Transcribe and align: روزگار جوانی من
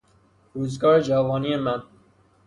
روزگار 0.53 1.01
جوانی 1.01 1.55
من 1.57 1.83